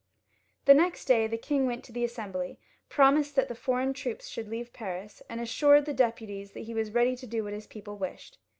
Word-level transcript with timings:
The 0.65 0.73
next 0.73 1.05
day 1.05 1.27
the 1.27 1.37
king 1.37 1.67
went 1.67 1.83
to 1.83 1.91
the 1.91 2.03
Assembly, 2.03 2.57
promised 2.89 3.35
that 3.35 3.49
the 3.49 3.53
foreign 3.53 3.93
troops 3.93 4.27
should 4.27 4.47
leave 4.47 4.73
Paris, 4.73 5.21
and 5.29 5.39
assured 5.39 5.85
the 5.85 5.93
deputies 5.93 6.53
that 6.53 6.61
he 6.61 6.73
was 6.73 6.89
ready 6.95 7.15
to 7.15 7.27
do 7.27 7.43
what 7.43 7.53
his 7.53 7.67
people 7.67 7.97
wished. 7.99 8.39